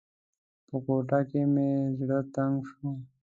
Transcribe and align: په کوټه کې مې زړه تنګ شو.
په 0.67 0.77
کوټه 0.85 1.19
کې 1.29 1.41
مې 1.53 1.69
زړه 1.99 2.19
تنګ 2.35 2.55
شو. 2.69 2.87